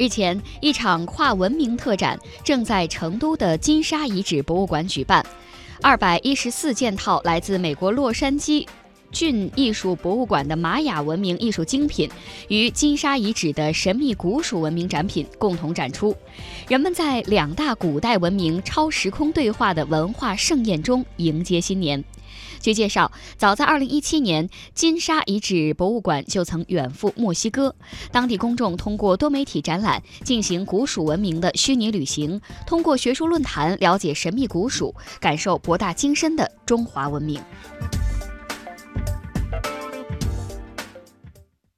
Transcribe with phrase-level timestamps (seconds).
[0.00, 5.22] 日前，一场跨文明特展正在成都的金沙遗址博物馆举办，
[5.82, 8.66] 二百一十四件套来自美国洛杉矶。
[9.12, 12.08] 郡艺术博物馆的玛雅文明艺术精品
[12.48, 16.16] 与金沙遗址的神秘古蜀文明展品共同展出，
[16.68, 22.02] 人们在两大古代文明超时空对话的文化盛宴中迎接新年。
[22.60, 27.74] 据介绍，早在2017年，金沙遗址博物馆就曾远赴墨西哥，
[28.12, 37.40] 当地公众通过多媒体展览进行古蜀文明的虚拟旅行，通过学术论坛了解神秘古蜀，感受博大精深的中华文明。